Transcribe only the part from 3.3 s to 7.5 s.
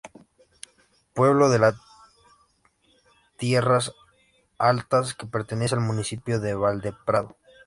Tierras Altas que pertenece al municipio de Valdeprado.